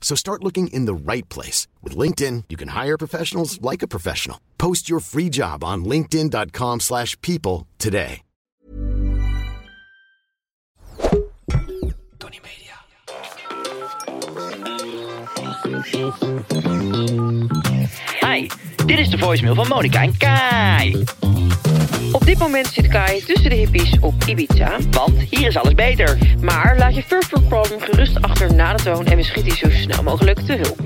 [0.00, 1.68] So start looking in the right place.
[1.84, 4.40] With LinkedIn, you can hire professionals like a professional.
[4.58, 8.22] Post your free job on linkedin.com slash people today.
[12.18, 12.76] Tony Media.
[18.20, 18.50] Hi,
[18.86, 21.04] dit is de voicemail van Monica en Kai.
[22.12, 24.76] Op dit moment zit Kai tussen de hippies op Ibiza.
[24.90, 26.18] Want hier is alles beter.
[26.40, 29.70] Maar laat je first world problem gerust achter na de toon en we schieten zo
[29.70, 30.78] snel mogelijk te hulp.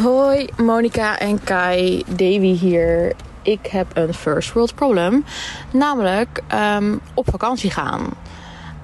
[0.00, 3.12] Hoi, Monica en Kai, Davy hier.
[3.42, 5.24] Ik heb een first world problem.
[5.72, 8.12] Namelijk ehm, op vakantie gaan.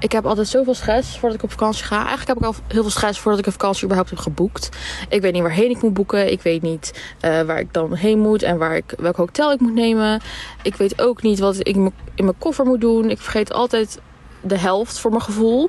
[0.00, 1.96] Ik heb altijd zoveel stress voordat ik op vakantie ga.
[1.96, 4.68] Eigenlijk heb ik al heel veel stress voordat ik een vakantie überhaupt heb geboekt.
[5.08, 6.32] Ik weet niet waarheen ik moet boeken.
[6.32, 9.60] Ik weet niet eh, waar ik dan heen moet en waar ik, welk hotel ik
[9.60, 10.20] moet nemen.
[10.62, 13.10] Ik weet ook niet wat ik in mijn- koffer moet doen.
[13.10, 13.98] Ik vergeet altijd
[14.40, 15.68] de helft voor mijn gevoel.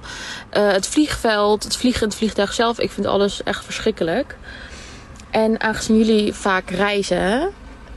[0.50, 2.80] Eh, het vliegveld, het vliegen, het vliegtuig zelf.
[2.80, 4.38] Ik vind alles echt verschrikkelijk.
[5.30, 7.50] En aangezien jullie vaak reizen,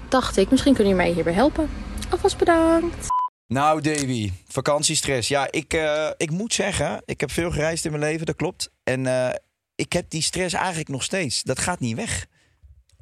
[0.08, 1.70] dacht ik, misschien kunnen jullie mij hierbij helpen.
[2.10, 3.13] Alvast bedankt.
[3.54, 5.28] Nou, Davy, vakantiestress.
[5.28, 8.70] Ja, ik, eh, ik moet zeggen, ik heb veel gereisd in mijn leven, dat klopt.
[8.82, 9.34] En eh,
[9.74, 11.42] ik heb die stress eigenlijk nog steeds.
[11.42, 12.26] Dat gaat niet weg.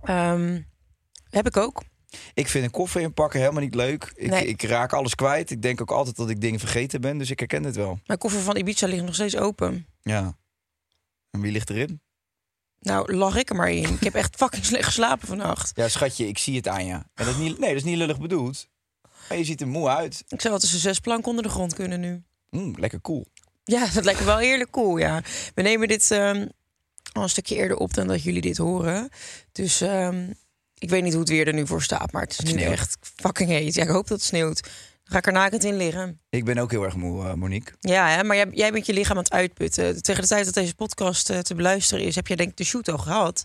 [0.02, 0.60] Ehm,
[1.30, 1.82] heb ik ook.
[2.34, 4.12] Ik vind een koffer inpakken helemaal niet leuk.
[4.14, 4.46] Ik, Nee.
[4.46, 5.50] ik raak alles kwijt.
[5.50, 8.00] Ik denk ook altijd dat ik dingen vergeten ben, dus ik herken het wel.
[8.06, 9.86] Mijn koffer van Ibiza ligt nog steeds open.
[10.02, 10.38] Ja.
[11.30, 12.00] En wie ligt erin?
[12.78, 13.92] Nou, lag ik er maar in.
[13.94, 15.72] Ik heb echt fucking slecht geslapen vannacht.
[15.74, 16.92] Ja, schatje, ik zie het aan je.
[16.92, 18.70] En dat is niet, nee, dat is niet lullig bedoeld.
[19.32, 20.25] Maar je ziet er moe uit.
[20.28, 22.22] Ik zou wel tussen zes planken onder de grond kunnen nu.
[22.50, 23.26] Mm, lekker cool.
[23.65, 25.22] Ja, dat lijkt me wel heerlijk cool, ja.
[25.54, 26.47] We nemen dit ehm,
[27.12, 29.09] al een stukje eerder op dan dat jullie dit horen.
[29.53, 30.31] Dus ehm,
[30.78, 32.53] ik weet niet hoe het weer er nu voor staat, maar het is Het nu
[32.53, 32.72] sneeuwt.
[32.72, 33.75] echt fucking heet.
[33.75, 34.62] Ja, ik hoop dat het sneeuwt.
[34.62, 34.72] Dan
[35.12, 36.20] ga ik er nakend in liggen.
[36.31, 37.75] Ik ben ook heel erg moe, eh, Monique.
[37.81, 40.03] Ja, hè, maar jij, jij bent je lichaam aan het uitputten.
[40.03, 42.64] Tegen de tijd dat deze podcast eh, te beluisteren is, heb jij denk ik de
[42.64, 43.44] shoot al gehad.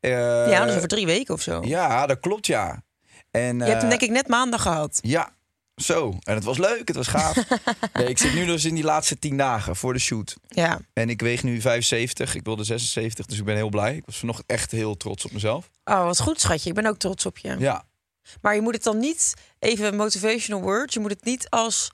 [0.00, 0.10] Eh,
[0.50, 1.60] ja, dus over drie weken of zo.
[1.64, 2.82] Ja, dat klopt, ja.
[3.30, 4.98] En, je hebt hem eh, denk ik net maandag gehad.
[5.02, 5.32] Ja,
[5.76, 6.18] zo.
[6.22, 7.36] En het was leuk, het was gaaf.
[7.92, 10.36] nee, ik zit nu dus in die laatste tien dagen voor de shoot.
[10.48, 10.80] Ja.
[10.92, 13.96] En ik weeg nu 75, ik wilde 76, dus ik ben heel blij.
[13.96, 15.70] Ik was vanochtend echt heel trots op mezelf.
[15.84, 16.68] Oh, wat goed, schatje.
[16.68, 17.56] Ik ben ook trots op je.
[17.58, 17.84] Ja,
[18.40, 21.90] Maar je moet het dan niet, even motivational words, je moet het niet als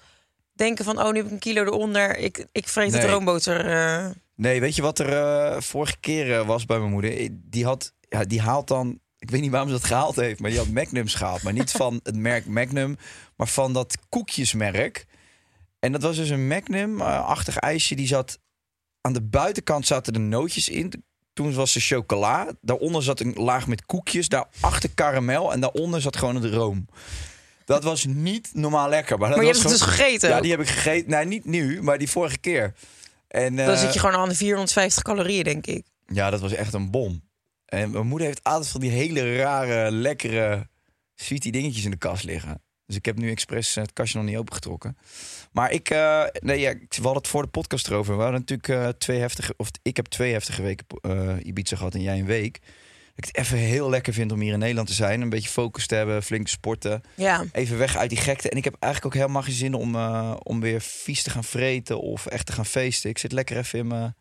[0.53, 3.11] denken van, oh, nu heb ik een kilo eronder, ik, ik vreet het Nee.
[3.11, 3.67] roomboter.
[3.67, 4.07] eh.
[4.35, 7.29] nee, weet je wat er eh, vorige keer was bij mijn moeder?
[7.33, 10.51] Die, had, ja, die haalt dan, ik weet niet waarom ze dat gehaald heeft, maar
[10.51, 11.43] die had Magnums gehaald.
[11.43, 12.97] Maar niet van het merk Magnum,
[13.37, 15.07] maar van dat koekjesmerk.
[15.79, 17.95] En dat was dus een Magnum-achtig ijsje.
[17.95, 18.39] Die zat
[19.01, 21.05] aan de buitenkant zaten de nootjes in.
[21.33, 22.47] Toen was er chocola.
[22.61, 24.29] Daaronder zat een laag met koekjes.
[24.29, 25.53] Daarachter karamel.
[25.53, 26.87] En daaronder zat gewoon het room.
[27.65, 29.19] Dat was niet normaal lekker.
[29.19, 30.29] Maar, dat Maar je was hebt het dus gewoon- gegeten?
[30.29, 31.11] Ja, die heb ik gegeten.
[31.11, 32.75] Nee, niet nu, maar die vorige keer.
[33.29, 35.87] En, Dan eh, zit je gewoon aan de 450 calorieën, denk ik.
[36.07, 37.23] Ja, dat was echt een bom.
[37.67, 40.69] En mijn moeder heeft altijd van die hele rare, lekkere,
[41.15, 42.61] sweetie dingetjes in de kast liggen.
[42.87, 44.97] Dus ik heb nu expres het kastje nog niet opengetrokken.
[45.53, 48.17] Maar ik, eh, nee, ja, ik- we hadden het voor de podcast erover.
[48.17, 51.95] We hadden natuurlijk eh, twee heftige, of ik heb twee heftige weken eh Ibiza gehad
[51.95, 52.61] en jij een week.
[53.15, 55.21] Dat ik het even heel lekker vind om hier in Nederland te zijn.
[55.21, 57.03] Een beetje focus te hebben, flink te sporten.
[57.15, 57.45] Ja.
[57.53, 58.49] Even weg uit die gekte.
[58.51, 59.97] En ik heb eigenlijk ook helemaal geen zin om,
[60.43, 63.11] om weer vies te gaan vreten of echt te gaan feesten.
[63.11, 64.17] Ik zit lekker even in mijn,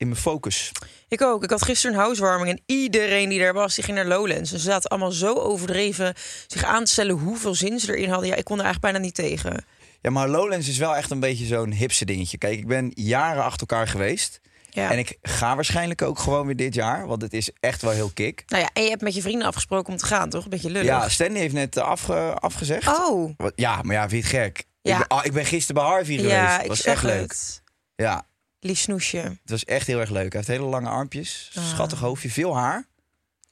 [0.00, 0.72] in mijn focus.
[1.08, 1.44] Ik ook.
[1.44, 4.52] Ik had gisteren een housewarming en iedereen die daar was, die ging naar Lowlands.
[4.52, 6.14] En ze zaten allemaal zo overdreven
[6.46, 8.28] zich aan te stellen hoeveel zin ze erin hadden.
[8.28, 9.64] Ja, ik kon er eigenlijk bijna niet tegen.
[10.00, 12.38] Ja, maar Lowlands is wel echt een beetje zo'n hipse dingetje.
[12.38, 14.40] Kijk, ik ben jaren achter elkaar geweest.
[14.70, 14.90] Ja.
[14.90, 17.06] En ik ga waarschijnlijk ook gewoon weer dit jaar.
[17.06, 18.42] Want het is echt wel heel kick.
[18.46, 20.44] Nou ja, en je hebt met je vrienden afgesproken om te gaan, toch?
[20.44, 20.86] Een beetje lullig.
[20.86, 22.88] Ja, Stanley heeft net eh, afge- afgezegd.
[22.88, 24.64] Oh, Ja, maar ja, vind je het gek?
[24.82, 24.92] Ja.
[24.92, 26.62] Ik, ben, ah, ik ben gisteren bij Harvey ja, geweest.
[26.62, 27.20] ik was echt leuk.
[27.30, 27.62] het.
[27.96, 28.26] Ja.
[28.60, 29.16] Lief snoesje.
[29.18, 30.32] Het was echt heel erg leuk.
[30.32, 31.64] Hij heeft hele lange armpjes, Ah.
[31.68, 32.86] schattig hoofdje, veel haar.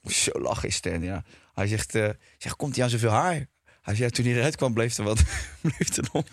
[0.04, 1.22] Zo lachen is Stan, ja.
[1.54, 1.90] Hij zegt,
[2.38, 3.46] zegt komt hij aan zoveel haar?
[3.82, 5.22] Hij zei, ja, toen hij eruit kwam, bleef er wat,
[5.62, 6.24] bleef er nog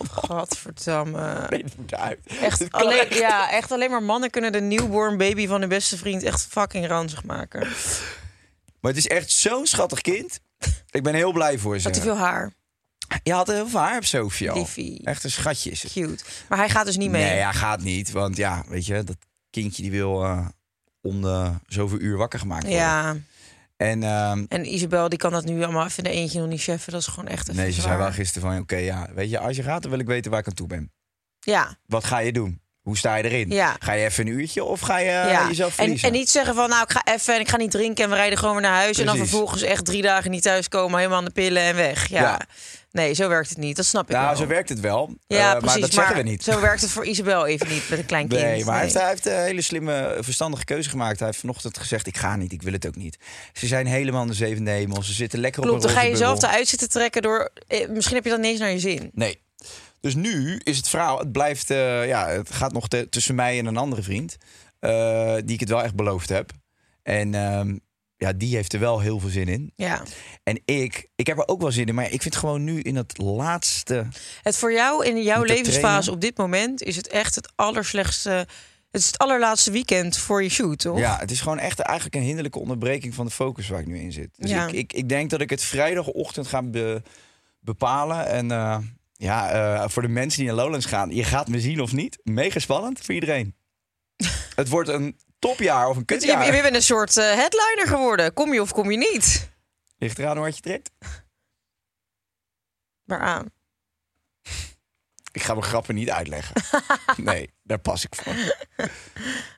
[1.90, 2.20] uit.
[2.42, 3.18] Echt alleen, echt.
[3.18, 6.88] ja, echt alleen maar mannen kunnen de newborn baby van hun beste vriend echt fucking
[6.88, 7.60] ranzig maken.
[8.80, 10.40] Maar het is echt zo'n schattig kind.
[10.90, 11.84] Ik ben heel blij voor ze.
[11.88, 12.54] Had te veel haar.
[13.24, 14.68] Je had heel veel haar op Sofie al.
[15.04, 15.92] Echt een schatje is het.
[15.92, 16.24] Cute.
[16.50, 17.24] Maar hij gaat dus niet mee.
[17.24, 18.12] Nee, hij gaat niet.
[18.12, 19.18] Want ja, weet je, dat
[19.50, 20.48] kindje die wil eh,
[21.02, 22.82] om de zoveel uur wakker gemaakt worden.
[22.82, 23.16] Ja,
[23.78, 26.62] En ehm, en Isabel die kan dat nu allemaal even in de eentje nog niet
[26.62, 26.92] cheffen.
[26.92, 28.60] Dat is gewoon echt even nee, ze zei wel gisteren van...
[28.62, 30.68] Oké, ja, weet je, als je gaat, dan wil ik weten waar ik aan toe
[30.68, 30.92] ben.
[31.40, 32.60] Ja, Wat ga je doen?
[32.82, 33.50] Hoe sta je erin?
[33.50, 33.76] Ja.
[33.80, 35.48] Ga je even een uurtje of ga je eh, ja.
[35.48, 36.08] jezelf En, verliezen?
[36.08, 38.16] en niet zeggen van nou ik ga even en ik ga niet drinken en we
[38.16, 38.98] rijden gewoon weer naar huis.
[38.98, 42.08] En dan vervolgens echt drie dagen niet thuiskomen, helemaal aan de pillen en weg.
[42.08, 42.22] Ja.
[42.22, 42.42] Ja.
[42.96, 43.76] Nee, zo werkt het niet.
[43.76, 44.36] Dat snap ik nou, wel.
[44.36, 45.14] zo werkt het wel.
[45.28, 45.66] Ja, Eh, precies.
[45.72, 46.44] maar dat zeggen we niet.
[46.44, 48.42] Zo werkt het voor Isabel even niet met een klein kind.
[48.42, 51.18] Nee, maar hij heeft, hij heeft een hele slimme, verstandige keuze gemaakt.
[51.20, 53.18] Hij heeft vanochtend gezegd, ik ga niet, ik wil het ook niet.
[53.54, 55.04] Ze zijn helemaal in de zevende hemel.
[55.04, 57.50] Ze zitten lekker Klopt, op dan een ga je zelf eruit zitten trekken door...
[57.68, 59.10] eh, misschien heb je dat niet eens naar je zin.
[59.14, 59.42] Nee.
[60.02, 63.66] Dus nu is het verhaal, het blijft, eh, ja, het gaat nog tussen mij en
[63.66, 64.38] een andere vriend.
[64.80, 66.52] eh, die ik het wel echt beloofd heb.
[67.04, 67.76] En ehm,
[68.18, 69.72] ja, die heeft er wel heel veel zin in.
[69.76, 70.04] Ja.
[70.44, 71.96] En ik, ik heb er ook wel zin in.
[71.96, 74.08] Maar ik vind gewoon nu in het laatste...
[74.42, 76.14] Het voor jou in jouw levensfase trainen?
[76.14, 78.30] op dit moment is het echt het allerslechtste.
[78.92, 80.98] Het is het allerlaatste weekend voor je shoot, toch?
[80.98, 84.00] Ja, het is gewoon echt eigenlijk een hinderlijke onderbreking van de focus waar ik nu
[84.00, 84.30] in zit.
[84.38, 84.68] Dus Ja.
[84.68, 87.02] ik, ik, ik denk dat ik het vrijdagochtend ga be-
[87.60, 88.28] bepalen.
[88.28, 88.78] En eh,
[89.14, 92.20] ja, eh, voor de mensen die naar Lowlands gaan, je gaat me zien of niet.
[92.24, 93.56] Mega spannend voor iedereen.
[94.56, 96.56] het wordt een topjaar of een Je, je, kutjaar.
[96.56, 98.34] je bent een soort eh, headliner geworden.
[98.34, 99.50] Kom je of kom je niet?
[99.98, 100.92] Ligt eraan hoe hard je trekt.
[103.04, 103.52] Waaraan?
[105.32, 106.56] Ik ga mijn grappen niet uitleggen.
[107.24, 108.34] nee, daar pas ik voor.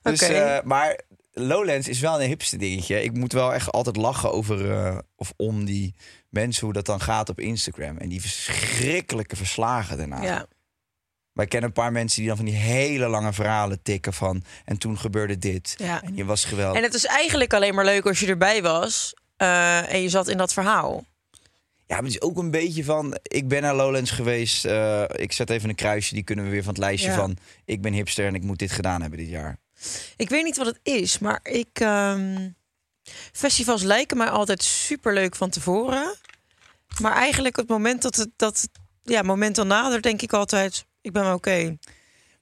[0.02, 1.00] Dus, eh, maar
[1.32, 3.04] Lowlands is wel een hipste dingetje.
[3.04, 5.96] Ik moet wel echt altijd lachen over eh, of om die
[6.30, 7.98] mensen, hoe dat dan gaat op Instagram.
[7.98, 10.22] En die verschrikkelijke verslagen daarna.
[10.22, 10.48] Ja.
[11.38, 14.44] Wij kennen een paar mensen die dan van die hele lange verhalen tikken van...
[14.66, 15.76] en toen gebeurde dit.
[15.78, 16.02] Ja.
[16.02, 16.78] En je was geweldig.
[16.78, 20.28] En het is eigenlijk alleen maar leuk als je erbij was eh, en je zat
[20.28, 21.04] in dat verhaal.
[21.86, 23.18] Ja, maar het is ook een beetje van...
[23.22, 24.66] ik ben naar Lowlands geweest.
[24.66, 27.16] eh, ik zet even een kruisje, die kunnen we weer van het lijstje Ja.
[27.16, 27.38] van...
[27.66, 29.58] ik ben hipster en ik moet dit gedaan hebben dit jaar.
[30.18, 31.68] Ik weet niet wat het is, maar ik.
[31.80, 32.50] ehm,
[33.32, 36.16] festivals lijken mij altijd super leuk van tevoren.
[37.02, 40.86] Maar eigenlijk het moment dat het, dat, het- ja, moment dan nadert, denk ik altijd:
[41.08, 41.78] ik ben wel oké.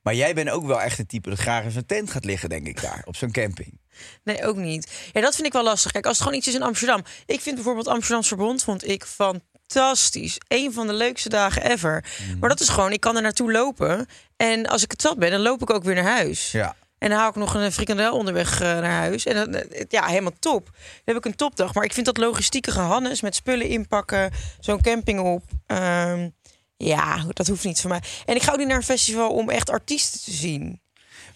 [0.01, 2.50] Maar jij bent ook wel echt een type dat graag in zijn tent gaat liggen,
[2.50, 3.01] denk ik, daar.
[3.06, 3.79] Op zo'n camping.
[4.23, 4.91] Nee, ook niet.
[5.13, 5.91] Ja, dat vind ik wel lastig.
[5.91, 7.03] Kijk, als het gewoon iets is in Amsterdam.
[7.25, 10.38] Ik vind bijvoorbeeld Amsterdamse Verbond vond ik fantastisch.
[10.47, 12.06] Een van de leukste dagen ever.
[12.27, 12.39] Mhm.
[12.39, 14.07] Maar dat is gewoon, ik kan er naartoe lopen.
[14.35, 16.51] En als ik het zat ben, dan loop ik ook weer naar huis.
[16.51, 16.75] Ja.
[16.97, 19.25] En dan haal ik nog een frikandel onderweg eh, naar huis.
[19.25, 20.65] En dan, eh, ja, helemaal top.
[20.65, 20.75] Dan
[21.06, 21.73] heb ik een topdag.
[21.73, 25.44] Maar ik vind dat logistieke gehannes met spullen inpakken, zo'n camping op.
[25.65, 26.29] ehm,
[26.77, 28.01] ja, dat hoeft niet voor mij.
[28.25, 30.81] En ik ga ook niet naar een festival om echt artiesten te zien.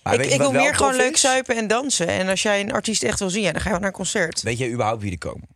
[0.03, 2.07] Maar ik je wil meer gewoon leuk zuipen en dansen.
[2.07, 3.95] En als jij een artiest echt wil zien, ja, dan ga je wel naar een
[3.95, 4.41] concert.
[4.41, 5.47] Weet jij überhaupt wie er komen?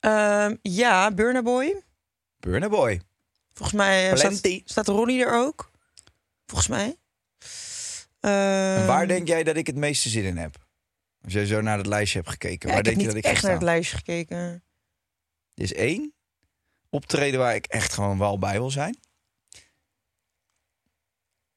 [0.00, 1.82] Ehm, ja, Burna Boy.
[2.40, 3.00] Burna Boy.
[3.52, 5.70] Volgens mij eh, staat, Ronnie er ook.
[6.46, 6.96] Volgens mij.
[8.20, 10.66] En Ehm, waar denk jij dat ik het meeste zin in heb?
[11.24, 12.68] Als jij zo naar het lijstje hebt gekeken.
[12.68, 14.36] ja, waar ik heb denk je niet dat ik echt naar het lijstje gekeken.
[15.54, 16.14] Er is één
[16.96, 18.98] optreden waar ik echt gewoon wel bij wil zijn.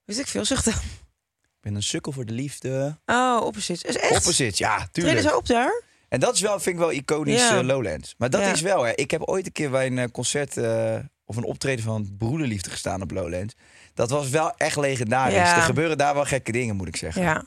[0.05, 0.73] Wist ik veel, zeg dan.
[0.73, 2.97] Ik ben een sukkel voor de liefde.
[3.05, 3.87] Oh, opposite.
[3.87, 4.11] Is echt?
[4.17, 5.19] Opposite, ja, Treden tuurlijk.
[5.29, 5.83] ze op daar?
[6.09, 7.57] En dat is wel, vind ik wel iconisch Ja.
[7.57, 8.15] eh, Lowlands.
[8.17, 8.51] Maar dat Ja.
[8.51, 8.91] is wel, hè.
[8.95, 12.69] Ik heb ooit een keer bij een eh, concert eh, of een optreden van Broederliefde
[12.69, 13.55] gestaan op Lowlands.
[13.93, 15.35] Dat was wel echt legendarisch.
[15.35, 15.55] Ja.
[15.55, 17.21] Er gebeuren daar wel gekke dingen, moet ik zeggen.
[17.21, 17.45] Ja.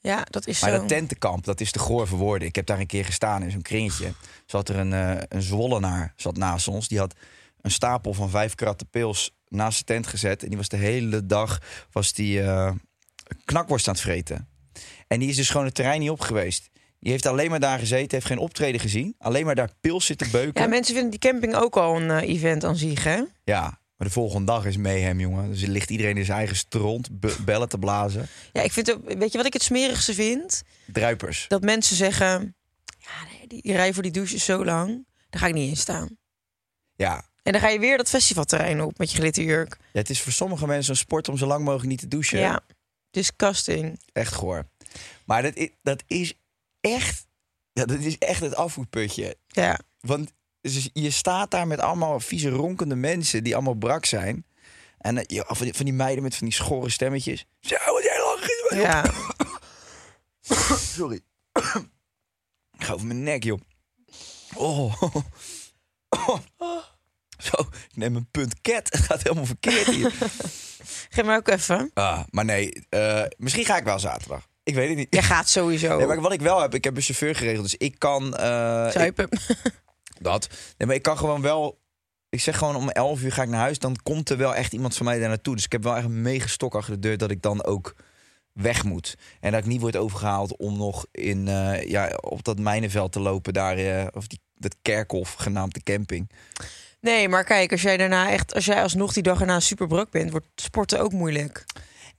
[0.00, 0.76] Ja, dat is Maar zo.
[0.76, 2.48] dat tentenkamp, dat is te goor voor woorden.
[2.48, 4.12] Ik heb daar een keer gestaan in zo'n kringetje.
[4.46, 6.88] Zat er een, eh een zwollenaar zat naast ons.
[6.88, 7.14] Die had
[7.60, 10.42] een stapel van vijf kratten pils naast de tent gezet.
[10.42, 11.58] En die was de hele dag
[11.92, 12.70] was die, eh,
[13.44, 14.48] knakworst aan het vreten.
[15.06, 16.68] En die is dus gewoon het terrein niet op geweest.
[17.00, 19.14] Die heeft alleen maar daar gezeten, heeft geen optreden gezien.
[19.18, 20.62] Alleen maar daar pils zitten beuken.
[20.62, 23.22] Ja, mensen vinden die camping ook al een eh, event aan zich, hè?
[23.44, 25.50] Ja, maar de volgende dag is mayhem, jongen.
[25.50, 28.28] Dus er ligt iedereen in zijn eigen stront be- bellen te blazen.
[28.52, 30.62] Ja, ik vind weet je wat ik het smerigste vind?
[30.86, 31.44] Druipers.
[31.48, 32.56] Dat mensen zeggen,
[32.98, 35.68] ja, nee, die, die rij voor die douche is zo lang, daar ga ik niet
[35.70, 36.18] in staan.
[36.96, 37.24] Ja.
[37.42, 39.76] En dan ga je weer dat festivalterrein op met je glitterjurk.
[39.92, 42.38] ja, het is voor sommige mensen een sport om zo lang mogelijk niet te douchen.
[42.38, 42.60] Ja,
[43.10, 44.00] disgusting.
[44.12, 44.68] Echt goor.
[45.24, 46.34] Maar dat is, dat is
[46.80, 47.26] echt...
[47.72, 49.36] Ja, dat is echt het afvoerputje.
[49.46, 53.44] Ja, Want dus je staat daar met allemaal vieze ronkende mensen...
[53.44, 54.44] die allemaal brak zijn.
[54.98, 57.46] En eh, ja, van, die, van die meiden met van die schorre stemmetjes.
[57.60, 59.04] Zo, wat jij lang Ja.
[60.96, 61.20] Sorry.
[62.78, 63.60] Ik ga over mijn nek, joh.
[64.54, 65.02] Oh.
[67.38, 68.92] Zo, ik neem een punt cat.
[68.92, 70.12] Het gaat helemaal verkeerd hier.
[71.10, 71.90] Geef mij ook even.
[71.94, 74.48] Ah, maar nee, eh, misschien ga ik wel zaterdag.
[74.62, 75.06] Ik weet het niet.
[75.10, 75.96] Jij gaat sowieso.
[75.96, 77.62] Nee, maar wat ik wel heb, ik heb een chauffeur geregeld.
[77.62, 78.26] Dus ik kan...
[78.26, 79.28] ik- Zuipen.
[80.20, 80.48] dat.
[80.76, 81.78] Nee, maar ik kan gewoon wel...
[82.28, 83.78] Ik zeg gewoon om 11 uur ga ik naar huis.
[83.78, 85.54] Dan komt er wel echt iemand van mij daar naartoe.
[85.54, 87.94] Dus ik heb wel echt een mega stok achter de deur dat ik dan ook
[88.52, 89.16] weg moet.
[89.40, 93.20] En dat ik niet word overgehaald om nog in, eh, ja, op dat mijnenveld te
[93.20, 93.52] lopen.
[93.52, 96.30] Daar, eh, of die, dat kerkhof genaamd de camping.
[97.00, 100.30] Nee, maar kijk, als jij daarna echt, als jij alsnog die dag erna super bent,
[100.30, 101.64] wordt sporten ook moeilijk.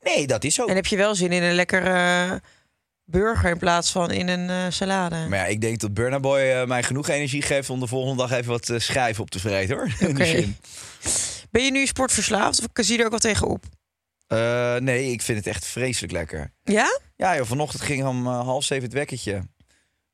[0.01, 0.65] Nee, dat is zo.
[0.65, 2.41] En heb je wel zin in een lekkere
[3.11, 5.27] burger in plaats van in een eh, salade.
[5.29, 8.17] Maar ja, ik denk dat Burna Boy eh, mij genoeg energie geeft om de volgende
[8.27, 9.87] dag even wat eh, schrijven op te vreten hoor.
[10.09, 10.53] Oké.
[11.51, 13.65] Ben je nu sportverslaafd of zie je er ook wel tegenop?
[14.27, 16.53] Eh, nee, ik vind het echt vreselijk lekker.
[16.63, 16.99] Ja?
[17.15, 19.41] Ja, joh, vanochtend ging om half zeven het wekkertje.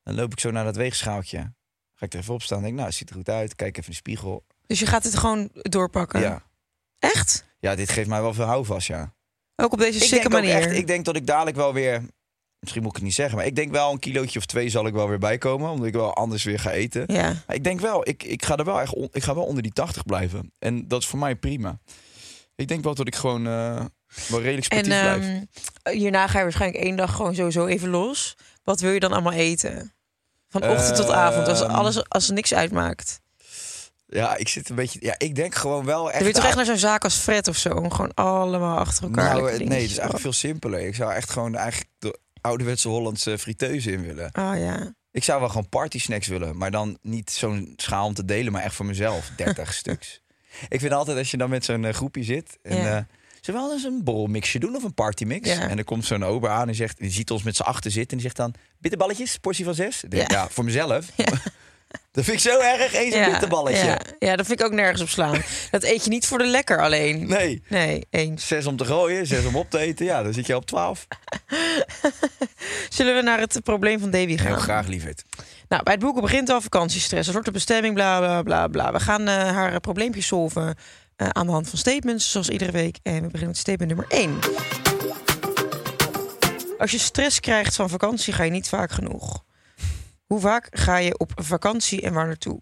[0.04, 1.38] Dan loop ik zo naar dat weegschaaltje.
[1.94, 2.62] Ga ik er even op staan.
[2.62, 3.56] Denk, nou, het ziet er goed uit.
[3.56, 4.46] Kijk even in de spiegel.
[4.68, 6.20] Dus je gaat het gewoon doorpakken?
[6.20, 6.44] Ja.
[7.00, 7.46] Echt?
[7.60, 9.14] ja, dit geeft mij wel veel houvast, ja.
[9.56, 10.56] Ook op deze Ik sikke manier?
[10.56, 12.02] echt, ik denk dat ik dadelijk wel weer...
[12.60, 14.88] Misschien moet ik het niet zeggen, maar ik denk wel een kilootje of twee zal
[14.88, 15.70] ik wel weer bijkomen.
[15.70, 17.04] Omdat ik wel anders weer ga eten.
[17.08, 17.34] Ja.
[17.48, 19.64] Maar ik denk wel, ik, ik ga er wel echt on- ik ga wel onder
[19.64, 20.52] die 80 blijven.
[20.60, 21.80] En dat is voor mij prima.
[22.56, 23.86] Ik denk wel dat ik gewoon eh,
[24.28, 25.46] wel redelijk En sportief blijf.
[25.84, 28.36] ehm, hierna ga je waarschijnlijk één dag gewoon sowieso even los.
[28.64, 29.94] Wat wil je dan allemaal eten?
[30.50, 31.72] Van ochtend tot avond, als Ehm.
[31.72, 33.22] alles als er niks uitmaakt.
[34.08, 35.00] Ja, ik zit een beetje.
[35.02, 36.14] Ja, ik denk gewoon wel echt.
[36.14, 37.70] Dan wil je toch echt naar zo'n zaak als Fred of zo?
[37.70, 39.34] Om gewoon allemaal achter elkaar.
[39.36, 40.80] Nou, nee, het is eigenlijk veel simpeler.
[40.80, 41.90] Ik zou echt gewoon eigenlijk
[42.48, 44.30] ouderwetse Hollandse friteuse in willen.
[44.34, 44.94] Oh ja.
[45.12, 48.52] Ik zou wel gewoon party snacks willen, maar dan niet zo'n schaal om te delen,
[48.52, 50.22] maar echt voor mezelf, 30 stuks.
[50.70, 52.98] Ik vind altijd als je dan met zo'n eh, groepje zit en Ja.
[52.98, 53.04] eh
[53.42, 55.50] we wel eens een borrelmixje doen of een partymix?
[55.50, 55.70] Ja.
[55.70, 58.12] En dan komt zo'n ober aan en zegt, die ziet ons met z'n achter zitten
[58.12, 60.04] en die zegt dan bitterballetjes, portie van zes.
[60.08, 60.38] Denk, Ja.
[60.38, 60.50] ja.
[60.50, 61.06] voor mezelf.
[62.12, 63.72] dat vind ik zo erg, eens een.
[63.72, 64.00] Ja.
[64.20, 65.42] ja, dat vind ik ook nergens op slaan.
[65.72, 67.28] dat eet je niet voor de lekker alleen.
[67.28, 67.64] Nee.
[67.68, 68.48] Nee, eens.
[68.48, 70.06] Zes om te gooien, zes om op te eten.
[70.06, 71.08] Ja, dan zit je op 12.
[72.90, 74.46] Zullen we naar het probleem van Davy gaan?
[74.46, 75.24] Heel graag, lieverd.
[75.68, 77.28] Nou, bij het boeken begint al vakantiestress.
[77.28, 78.92] Er wordt de bestemming, bla bla bla bla.
[78.92, 80.76] We gaan eh, haar probleempjes solven
[81.16, 82.98] eh, aan de hand van statements, zoals iedere week.
[83.04, 84.40] En we beginnen met statement nummer 1.
[86.78, 89.46] Als je stress krijgt van vakantie, ga je niet vaak genoeg.
[90.28, 92.62] Hoe vaak ga je op vakantie en waar naartoe?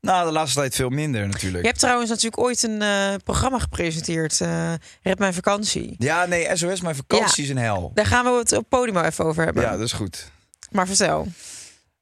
[0.00, 1.62] Nou, de laatste tijd veel minder natuurlijk.
[1.62, 5.94] Je hebt trouwens natuurlijk ooit een eh, programma gepresenteerd, eh Red Mijn Vakantie.
[5.98, 7.90] Ja, nee, SOS, mijn vakantie is een hel.
[7.94, 9.62] Daar gaan we het op podium even over hebben.
[9.62, 10.30] Ja, dat is goed.
[10.70, 11.26] Maar vertel.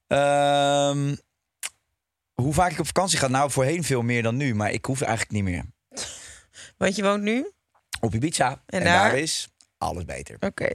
[0.06, 1.14] Ehm,
[2.32, 3.28] hoe vaak ik op vakantie ga?
[3.28, 4.54] Nou, voorheen veel meer dan nu.
[4.54, 5.64] Maar ik hoef eigenlijk niet meer.
[6.76, 7.50] Want je woont nu?
[8.00, 8.62] Op Ibiza.
[8.66, 9.10] En, daar?
[9.10, 9.18] daar?
[9.18, 10.36] is alles beter.
[10.40, 10.70] Oké.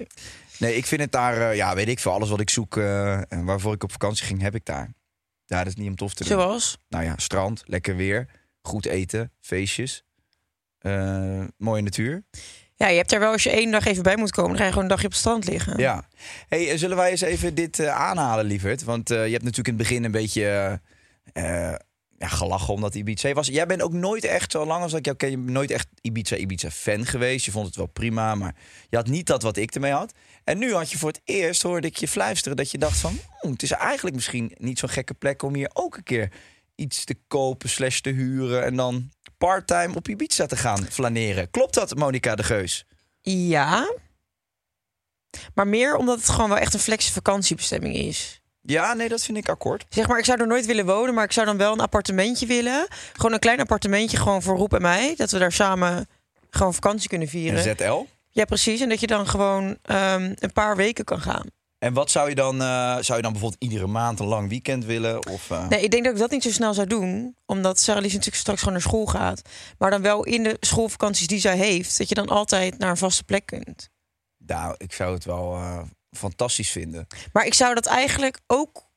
[0.60, 1.50] Nee, ik vind het daar...
[1.50, 2.12] eh, ja, weet ik veel.
[2.12, 4.94] Alles wat ik zoek eh, en waarvoor ik op vakantie ging, heb ik daar.
[5.46, 6.32] Ja, dat is niet om tof te doen.
[6.40, 6.78] Zoals?
[6.90, 8.28] Nou ja, strand, lekker weer.
[8.62, 10.04] Goed eten, feestjes.
[10.80, 12.24] eh, mooie natuur.
[12.76, 14.64] Ja, je hebt er wel als je één dag even bij moet komen, dan ga
[14.64, 15.78] je gewoon een dagje op het strand liggen.
[15.78, 16.08] Ja.
[16.48, 18.84] Hey, zullen wij eens even dit eh, aanhalen, lieverd?
[18.84, 20.82] Want je hebt natuurlijk in het begin een beetje
[22.20, 23.48] ja, gelachen omdat Ibiza was.
[23.48, 26.36] Jij bent ook nooit echt, zo lang als ik jou ken, je nooit echt Ibiza,
[26.36, 27.46] Ibiza-fan geweest.
[27.46, 28.56] Je vond het wel prima, maar
[28.90, 30.14] je had niet dat wat ik ermee had.
[30.44, 33.20] En nu had je voor het eerst, hoorde ik je fluisteren, dat je dacht van...
[33.40, 36.32] "Hmm, het is eigenlijk misschien niet zo'n gekke plek om hier ook een keer
[36.76, 38.64] iets te kopen, slash te huren...
[38.66, 41.52] en dan parttime op Ibiza te gaan flaneren.
[41.52, 42.86] Klopt dat, Monica de Geus?
[43.22, 43.94] Ja.
[45.54, 48.42] Maar meer omdat het gewoon wel echt een flexie vakantiebestemming is.
[48.70, 49.86] Ja, nee, dat vind ik akkoord.
[49.90, 52.46] Zeg maar, ik zou er nooit willen wonen, maar ik zou dan wel een appartementje
[52.46, 52.88] willen.
[53.14, 55.14] Gewoon een klein appartementje, gewoon voor Roep en mij.
[55.16, 56.08] Dat we daar samen
[56.50, 57.66] gewoon vakantie kunnen vieren.
[57.66, 58.06] En ZL?
[58.30, 58.82] Ja, precies.
[58.82, 61.46] En dat je dan gewoon ehm, een paar weken kan gaan.
[61.80, 64.86] En wat zou je dan, eh, zou je dan bijvoorbeeld iedere maand een lang weekend
[64.86, 65.28] willen?
[65.28, 67.36] Of, eh, Nee, ik denk dat ik dat niet zo snel zou doen.
[67.46, 69.42] Omdat Sarah Lies natuurlijk straks gewoon naar school gaat.
[69.78, 71.98] Maar dan wel in de schoolvakanties die zij heeft.
[71.98, 73.90] Dat je dan altijd naar een vaste plek kunt.
[74.38, 75.82] Nou, ik zou het wel eh,
[76.18, 77.08] fantastisch vinden.
[77.34, 78.88] Maar ik zou dat eigenlijk ook.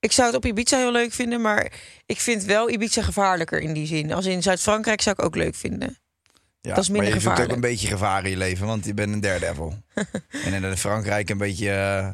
[0.00, 1.72] Ik zou het op Ibiza heel leuk vinden, maar
[2.06, 4.12] ik vind wel Ibiza gevaarlijker in die zin.
[4.12, 5.98] Als in Zuid-Frankrijk zou ik ook leuk vinden.
[6.60, 7.52] Ja, Dat is minder maar je zoekt ook gevaarlijk.
[7.64, 9.82] een beetje gevaar in je leven, want je bent een daredevil.
[10.44, 12.08] en in Frankrijk een beetje, eh,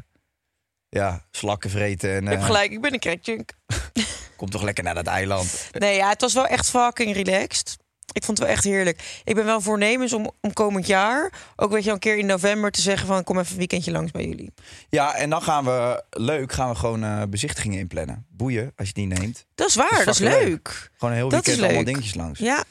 [0.88, 2.10] ja, slakken vreten.
[2.10, 3.50] En, Ik heb eh, gelijk, ik ben een crackjunk.
[4.36, 5.68] Kom toch lekker naar dat eiland.
[5.72, 7.76] Nee, ja, het was wel echt fucking relaxed.
[8.18, 9.20] Ik vond het wel echt heerlijk.
[9.24, 12.70] Ik ben wel voornemens om, om komend jaar, ook weet je, een keer in november
[12.70, 14.52] te zeggen van kom even een weekendje langs bij jullie.
[14.88, 18.26] Ja, en dan gaan we, leuk, gaan we gewoon eh, bezichtigingen inplannen.
[18.30, 19.46] Boeien, als je niet neemt.
[19.54, 20.42] Dat is waar, dat is leuk.
[20.44, 20.90] leuk.
[20.96, 22.38] Gewoon een heel Dat weekend allemaal dingetjes langs.
[22.38, 22.64] Ja,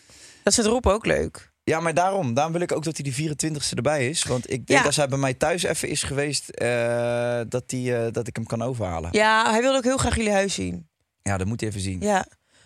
[0.43, 1.51] dat vindt Rob ook leuk.
[1.63, 2.33] Ja, maar daarom.
[2.33, 4.23] Daarom wil ik ook dat hij die 24e erbij is.
[4.23, 4.85] Want ik denk Ja.
[4.85, 8.45] als hij bij mij thuis even is geweest, eh, dat, die, eh, dat ik hem
[8.45, 9.09] kan overhalen.
[9.11, 9.43] Ja.
[9.43, 10.89] Ja, hij wilde ook heel graag jullie huis zien.
[11.21, 12.01] dat moet hij even zien.
[12.01, 12.25] Ja,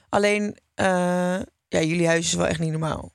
[0.10, 0.58] alleen,
[1.72, 3.14] ja, jullie huis is wel echt niet normaal.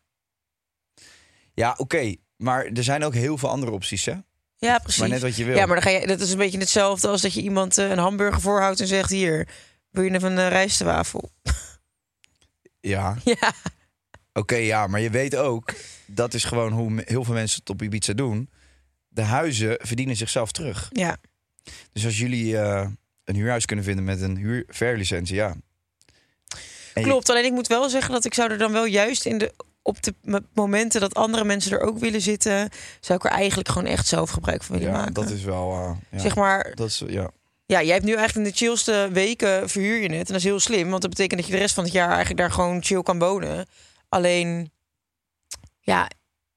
[1.55, 2.15] Ja, oké.
[2.37, 4.15] Maar er zijn ook heel veel andere opties, hè?
[4.57, 5.01] Ja, precies.
[5.01, 5.57] Maar net wat je wil.
[5.57, 7.91] Ja, maar dan ga je, dat is een beetje hetzelfde als dat je iemand eh,
[7.91, 9.49] een hamburger voorhoudt en zegt: Hier,
[9.91, 11.31] wil je even een rijstwafel?
[12.81, 13.53] Ja, Ja,
[14.33, 14.87] oké, ja.
[14.87, 15.75] Maar je weet ook,
[16.07, 18.51] dat is gewoon hoe me- heel veel mensen het op Ibiza doen.
[19.09, 20.89] De huizen verdienen zichzelf terug.
[20.93, 21.17] ja.
[21.93, 22.89] Dus als jullie eh,
[23.25, 25.55] een huurhuis kunnen vinden met een huurverlicentie, ja.
[27.03, 27.31] Klopt.
[27.31, 29.53] Alleen ik moet wel zeggen dat ik zou er dan wel juist in de
[29.87, 30.15] op de
[30.55, 32.69] momenten dat andere mensen er ook willen zitten,
[33.01, 35.13] zou ik er eigenlijk gewoon echt zelf gebruik van willen ja, maken.
[35.15, 35.73] dat is wel...
[35.73, 36.19] eh, ja.
[36.19, 37.31] Zeg maar, Dat is, ja.
[37.67, 40.27] ja, jij hebt nu eigenlijk in de chillste weken verhuur je het.
[40.27, 42.09] En dat is heel slim, want dat betekent dat je de rest van het jaar
[42.09, 43.67] eigenlijk daar gewoon chill kan wonen.
[44.09, 44.71] Alleen,
[45.81, 46.11] ja,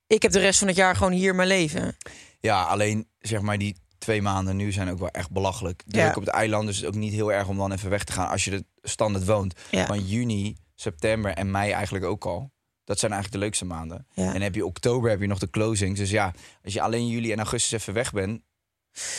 [0.08, 1.98] ik heb de rest van het jaar gewoon hier mijn leven.
[2.40, 5.84] Ja, alleen zeg maar die twee maanden nu zijn ook wel echt belachelijk.
[5.86, 6.10] Druk Ja.
[6.16, 8.12] op het eiland dus het is ook niet heel erg om dan even weg te
[8.12, 9.54] gaan als je er standaard woont.
[9.72, 9.86] Ja.
[9.86, 12.52] Van juni, september en mei eigenlijk ook al.
[12.84, 14.08] Dat zijn eigenlijk de leukste maanden.
[14.14, 14.34] Ja.
[14.34, 16.00] En heb je oktober heb je nog de closings.
[16.00, 18.42] Dus ja, als je alleen juli en augustus even weg bent,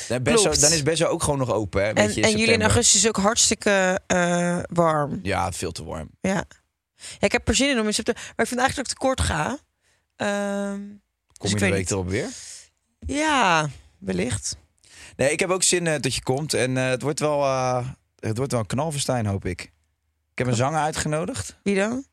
[0.08, 1.82] dan, best dan is best wel ook gewoon nog open.
[1.82, 5.18] Hè, En, en juli en augustus is ook hartstikke eh, warm.
[5.22, 6.10] Ja, veel te warm.
[6.20, 6.44] Ja.
[6.94, 8.22] ja, ik heb er zin in om in september.
[8.36, 9.58] Maar ik vind eigenlijk dat ik te kort ga.
[10.16, 10.80] Ehm,
[11.38, 11.90] Kom ik je een week niet.
[11.90, 12.28] erop weer?
[13.06, 13.68] ja,
[13.98, 14.56] wellicht.
[15.20, 16.54] Nee, ik heb ook zin eh, dat je komt.
[16.54, 19.60] En eh, het wordt wel, eh, het wordt wel een knalverstijn, hoop ik.
[20.30, 21.58] Ik heb een zanger uitgenodigd.
[21.62, 22.04] Wie dan?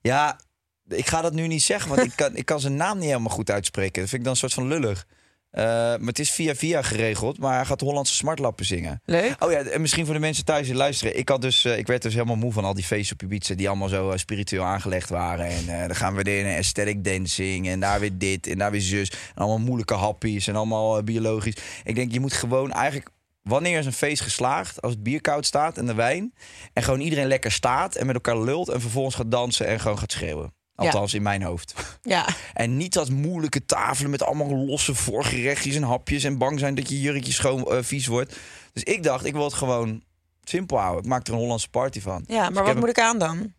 [0.00, 0.40] Ja,
[0.88, 3.32] ik ga dat nu niet zeggen, want ik kan, ik kan zijn naam niet helemaal
[3.32, 4.00] goed uitspreken.
[4.00, 5.06] Dat vind ik dan een soort van lullig.
[5.50, 9.02] Eh, maar het is via via geregeld, maar hij gaat Hollandse smartlappen zingen.
[9.04, 9.36] Leuk.
[9.38, 11.18] Oh ja, en misschien voor de mensen thuis die luisteren.
[11.18, 13.54] Ik, had dus, eh, ik werd dus helemaal moe van al die feesten op Ibiza...
[13.54, 15.46] die allemaal zo eh, spiritueel aangelegd waren.
[15.46, 17.68] En dan gaan we weer in aesthetic dancing...
[17.68, 19.10] en daar weer dit en daar weer zus.
[19.10, 21.56] En allemaal moeilijke happies en allemaal biologisch.
[21.84, 23.08] Ik denk, je moet gewoon eigenlijk...
[23.42, 24.82] Wanneer is een feest geslaagd?
[24.82, 26.34] Als het bier koud staat en de wijn.
[26.72, 28.68] En gewoon iedereen lekker staat en met elkaar lult...
[28.68, 30.59] en vervolgens gaat dansen en gewoon gaat schreeuwen.
[30.80, 30.86] Ja.
[30.86, 31.74] Althans, in mijn hoofd.
[32.02, 36.24] Ja, En niet dat moeilijke tafelen met allemaal losse voorgerechtjes en hapjes...
[36.24, 38.36] en bang zijn dat je jurkje schoon eh, vies wordt.
[38.72, 40.02] Dus ik dacht, ik wil het gewoon
[40.44, 41.02] simpel houden.
[41.02, 42.24] Ik maak er een Hollandse party van.
[42.26, 43.52] ja ik maar wat moet ik aan dan?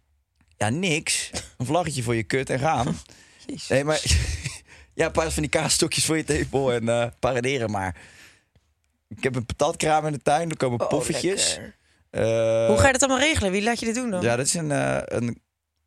[0.58, 1.32] Ja, niks.
[1.58, 2.86] Een vlaggetje voor je kut en gaan.
[3.46, 3.68] Jezus.
[3.68, 4.02] Nee, maar...
[4.94, 7.96] Ja, een paar van die kaasstokjes voor je tepel en eh paraderen maar.
[9.08, 11.60] Ik heb een patatkraam in de tuin, er komen Oh, poffertjes.
[12.10, 12.22] Eh,
[12.68, 13.52] Hoe ga je dat allemaal regelen?
[13.52, 14.22] Wie laat je dit doen dan?
[14.22, 15.42] Ja, dat is een, eh, een,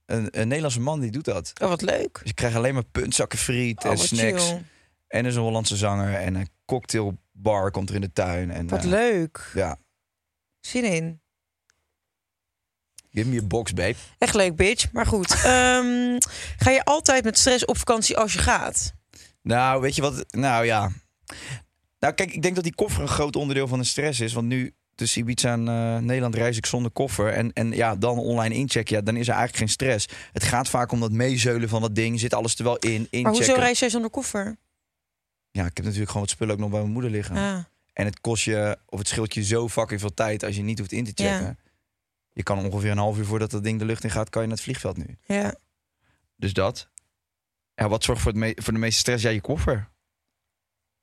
[0.06, 1.52] een, een Nederlandse man die doet dat.
[1.62, 2.12] Oh, wat leuk.
[2.18, 4.46] Dus je krijgt alleen maar puntzakken friet Oh, en snacks.
[4.48, 4.62] chill.
[5.08, 8.50] En er is een Hollandse zanger en een cocktailbar komt er in de tuin.
[8.50, 9.50] En, Wat eh, leuk.
[9.54, 9.76] Ja,
[10.60, 11.20] Zin in.
[13.10, 13.94] give me box, babe.
[14.18, 14.92] Echt leuk, bitch.
[14.92, 15.30] Maar goed.
[15.44, 16.18] Ehm,
[16.56, 18.92] ga je altijd met stress op vakantie als je gaat?
[19.42, 20.24] Nou, weet je wat?
[20.32, 20.90] Nou ja.
[21.98, 24.32] Nou, kijk, ik denk dat die koffer een groot onderdeel van de stress is.
[24.32, 27.32] Want nu tussen Ibiza en eh, Nederland reis ik zonder koffer.
[27.32, 28.96] En, en ja, dan online inchecken.
[28.96, 30.08] Ja, dan is er eigenlijk geen stress.
[30.32, 32.20] Het gaat vaak om dat meezeulen van dat ding.
[32.20, 32.90] Zit alles er wel in?
[32.90, 33.22] Inchecken.
[33.22, 34.56] Maar hoezo reis jij zonder koffer?
[35.50, 37.36] Ja, ik heb natuurlijk gewoon wat spullen ook nog bij mijn moeder liggen.
[37.36, 37.58] Ah,
[37.92, 40.78] En het kost je, of het scheelt je zo fucking veel tijd als je niet
[40.78, 41.44] hoeft in te checken.
[41.46, 41.56] Ja.
[42.32, 44.48] Je kan ongeveer een half uur voordat dat ding de lucht in gaat, kan je
[44.48, 45.16] naar het vliegveld nu.
[45.26, 45.54] ja.
[46.36, 46.88] Dus dat.
[47.74, 49.22] Ja, wat zorgt voor, het me- voor de meeste stress?
[49.22, 49.88] Ja, je koffer.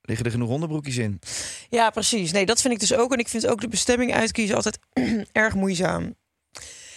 [0.01, 1.19] Liggen er genoeg onderbroekjes in?
[1.69, 2.31] ja, precies.
[2.31, 3.13] Nee, dat vind ik dus ook.
[3.13, 4.79] En ik vind ook de bestemming uitkiezen altijd
[5.31, 6.15] erg moeizaam.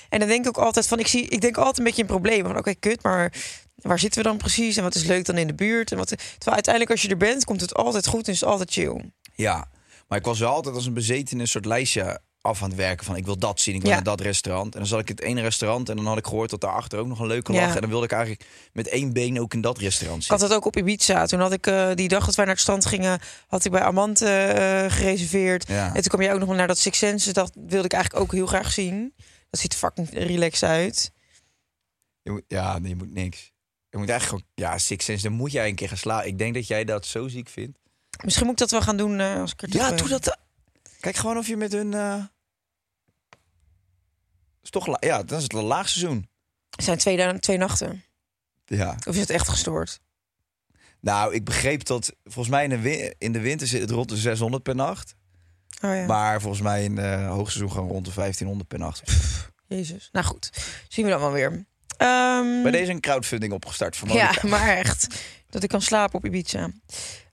[0.09, 2.09] En dan denk ik ook altijd van, ik, zie, ik denk altijd een beetje een
[2.09, 2.45] probleem.
[2.45, 3.33] Van oké, kut, maar
[3.75, 4.77] waar zitten we dan precies?
[4.77, 5.91] En wat is leuk dan in de buurt?
[5.93, 8.49] En wat, terwijl uiteindelijk als je er bent, komt het altijd goed en is het
[8.49, 9.11] altijd chill.
[9.35, 9.69] Ja,
[10.09, 13.07] maar ik was wel altijd als een bezeten een soort lijstje af aan het werken
[13.07, 13.95] van ik wil dat zien, ik wil Ja.
[13.97, 14.73] naar dat restaurant.
[14.73, 16.99] En dan zat ik in het ene restaurant en dan had ik gehoord dat daarachter
[16.99, 17.61] ook nog een leuke Ja.
[17.67, 17.75] lag.
[17.75, 20.57] En dan wilde ik eigenlijk met één been ook in dat restaurant Ik had zitten.
[20.59, 21.27] het ook op Ibiza.
[21.27, 23.81] Toen had ik eh, die dag dat wij naar het strand gingen, had ik bij
[23.83, 25.69] Amante eh, gereserveerd.
[25.69, 25.87] Ja.
[25.87, 27.33] En toen kwam jij ook nog naar dat Six Senses.
[27.33, 29.15] Dat wilde ik eigenlijk ook heel graag zien.
[29.51, 31.13] Dat ziet fucking relaxed uit.
[32.23, 33.53] Je moet, ja, nee, je moet niks.
[33.91, 36.25] Je moet eigenlijk gewoon, ja, Six Sense, dan moet jij een keer gaan slaan.
[36.25, 37.79] Ik denk dat jij dat zo ziek vindt.
[38.25, 40.39] Misschien moet ik dat wel gaan doen eh, als ik er Ja, doe dat.
[41.01, 41.95] Kijk gewoon of je met hun.
[44.65, 46.29] Eh, is toch, ja, dan is het een laag seizoen.
[46.71, 48.05] Het zijn twee, twee nachten.
[48.65, 48.97] Ja.
[49.07, 50.01] Of is het echt gestoord?
[51.01, 54.17] Nou, ik begreep dat volgens mij in de, in de winter zit het rond de
[54.17, 55.15] 600 per nacht.
[55.83, 59.03] Oh ja, Maar volgens mij in uh, hoogseizoen gewoon rond de 1500 per nacht.
[59.67, 60.09] jezus.
[60.13, 60.51] Nou goed,
[60.89, 61.67] zien we dan wel weer.
[61.97, 65.07] Ehm, Bij deze een crowdfunding opgestart voor Ja, maar echt.
[65.51, 66.71] Dat ik kan slapen op Ibiza.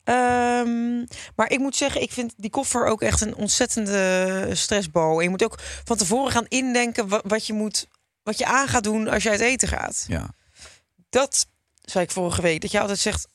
[0.04, 5.18] Ehm, maar ik moet zeggen, ik vind die koffer ook echt een ontzettende stressbal.
[5.18, 7.88] En je moet ook van tevoren gaan indenken wat, wat je moet,
[8.24, 10.06] wat je aan gaat doen als je uit eten gaat.
[10.08, 10.30] Ja.
[11.10, 11.48] Dat
[11.82, 13.28] zei ik vorige week, dat je altijd zegt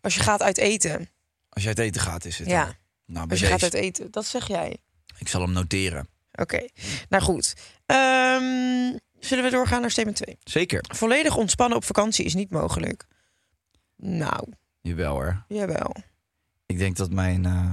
[0.00, 1.08] als je gaat uit eten.
[1.48, 2.48] Als jij het eten gaat, is het.
[2.48, 2.64] Ja.
[2.64, 2.74] dan.
[3.06, 4.76] Nou, Als je gaat uit eten, dat zeg jij.
[5.18, 6.08] Ik zal hem noteren.
[6.32, 6.66] Oké,
[7.08, 7.54] nou goed.
[7.86, 10.38] Ehm, zullen we doorgaan naar statement 2?
[10.44, 10.84] Zeker.
[10.94, 13.06] Volledig ontspannen op vakantie is niet mogelijk.
[13.96, 14.48] Nou,
[14.80, 15.44] Jawel hoor.
[15.48, 15.94] jawel.
[16.66, 17.72] Ik denk dat mijn eh,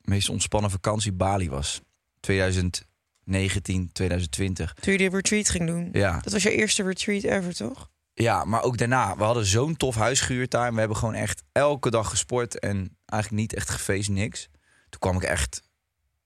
[0.00, 1.80] meest ontspannen vakantie Bali was.
[2.20, 4.74] 2019, 2020.
[4.74, 5.88] Toen je die retreat ging doen.
[5.92, 6.20] Ja.
[6.20, 7.90] Dat was je eerste retreat ever, toch?
[8.14, 9.16] ja, maar ook daarna.
[9.16, 10.66] We hadden zo'n tof huis gehuurd daar.
[10.66, 12.58] En we hebben gewoon echt elke dag gesport.
[12.58, 14.48] En eigenlijk niet echt gefeest, niks.
[14.88, 15.62] Toen kwam ik echt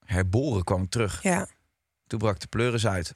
[0.05, 1.23] herboren kwam ik terug.
[1.23, 1.49] Ja.
[2.07, 3.15] Toen brak de pleuris uit.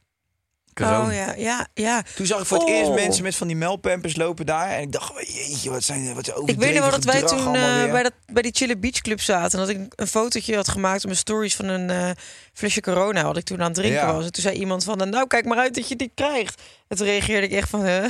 [0.75, 1.07] Corona.
[1.07, 2.03] Oh ja, ja, ja.
[2.17, 2.75] Toen zag ik voor het Oh.
[2.75, 4.69] eerst mensen met van die melpampers lopen daar.
[4.71, 7.91] En ik dacht, jeetje, wat zijn wat Ik weet nog wel dat wij toen eh,
[7.91, 9.61] bij, dat, bij die Chille Beach Club zaten.
[9.61, 12.11] En dat ik een fotootje had gemaakt op mijn stories van een eh,
[12.53, 13.25] flesje corona.
[13.25, 14.13] Wat ik toen aan het drinken Ja.
[14.15, 14.25] was.
[14.25, 16.63] En toen zei iemand van, nou kijk maar uit dat je die krijgt.
[16.89, 18.05] En toen reageerde ik echt van, huh?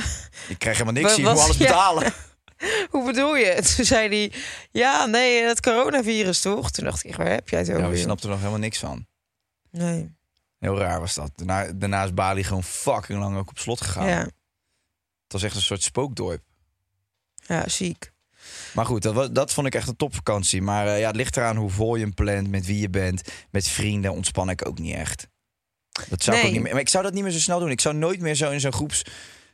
[0.47, 1.65] Ik krijg helemaal niks, ik moet alles ja.
[1.65, 2.13] betalen.
[2.91, 3.45] hoe bedoel je?
[3.45, 4.31] En toen zei hij,
[4.71, 6.71] ja nee, het coronavirus toch?
[6.71, 7.81] Toen dacht ik, waar heb jij het over?
[7.81, 9.05] Ja, we snapten er nog helemaal niks van.
[9.71, 10.15] Nee,
[10.63, 11.31] Heel raar was dat.
[11.35, 14.07] Daarna, daarna is Bali gewoon fucking lang ook op slot gegaan.
[14.07, 14.19] ja.
[15.23, 16.41] Het was echt een soort spookdorp.
[17.35, 18.11] ja, ziek.
[18.73, 20.61] Maar goed, dat, was, dat vond ik echt een topvakantie.
[20.61, 23.21] Maar eh, ja, het ligt eraan hoe vol je hem plant, met wie je bent.
[23.51, 25.27] Met vrienden ontspan ik ook niet echt.
[26.09, 26.71] Dat zou ik ook niet meer.
[26.71, 27.69] Maar ik zou dat niet meer zo snel doen.
[27.71, 29.05] Ik zou nooit meer zo in zo'n groeps.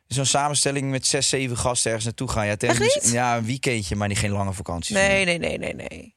[0.08, 2.46] Zo'n samenstelling met zes, zeven gasten ergens naartoe gaan.
[2.46, 3.10] Ja, ten- niet?
[3.12, 4.96] ja, een weekendje, maar niet geen lange vakanties.
[4.96, 6.16] Nee, nee, nee, nee, nee.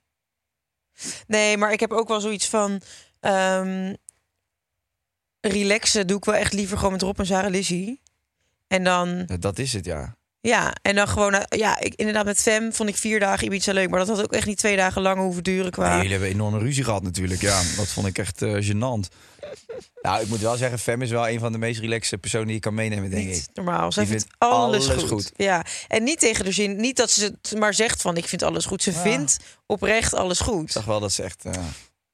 [1.27, 2.81] Nee, maar ik heb ook wel zoiets van...
[3.21, 3.95] ehm,
[5.49, 8.01] relaxen doe ik wel echt liever gewoon met Rob en Sarah Lizzie.
[8.69, 10.17] En dan, Dat is het, ja.
[10.41, 11.35] ja, en dan gewoon...
[11.35, 13.91] eh, Ja, ik, inderdaad met Fem vond ik vier dagen Ibiza leuk.
[13.91, 15.87] Maar dat had ook echt niet twee dagen lang hoeven duren qua...
[15.89, 17.41] Nee, jullie hebben enorme ruzie gehad natuurlijk.
[17.41, 19.09] Ja, dat vond ik echt eh, gênant.
[20.03, 22.55] Nou, ik moet wel zeggen, Fem is wel een van de meest relaxe personen die
[22.57, 23.55] je kan meenemen, denk niet ik.
[23.55, 23.93] normaal.
[23.93, 25.11] Zij Die vindt vindt alles, alles goed.
[25.11, 25.33] goed.
[25.37, 28.43] Ja, en niet tegen de zin, niet dat ze het maar zegt van ik vind
[28.43, 28.83] alles goed.
[28.83, 30.73] Ze vindt oprecht alles Ik goed.
[30.73, 31.45] zag wel dat ze echt...
[31.45, 31.53] eh,